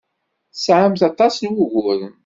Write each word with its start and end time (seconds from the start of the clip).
Tesɛamt 0.53 1.01
aṭas 1.09 1.35
n 1.41 1.51
wuguren. 1.55 2.15